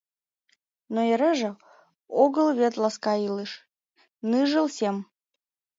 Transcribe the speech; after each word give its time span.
Но 0.93 0.99
эреже 1.11 1.49
огыл 2.23 2.47
вет 2.59 2.73
Ласка 2.81 3.13
илыш, 3.27 3.51
ныжыл 4.29 4.67
сем. 4.77 4.97